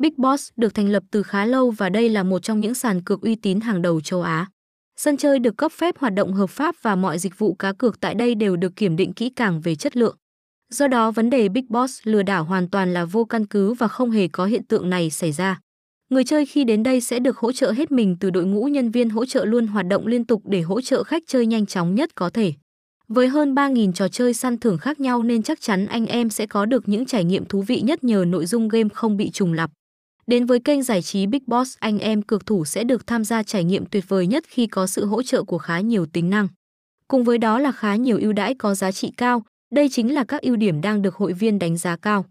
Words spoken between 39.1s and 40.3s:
cao, đây chính là